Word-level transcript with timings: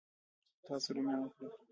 تاسو 0.65 0.87
رومیان 0.95 1.19
وکرل؟ 1.23 1.51